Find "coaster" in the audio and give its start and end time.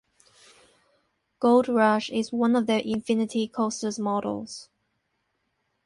3.47-3.91